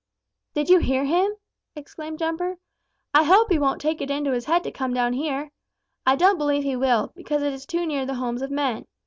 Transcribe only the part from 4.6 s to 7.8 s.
to come down here. I don't believe he will, because it is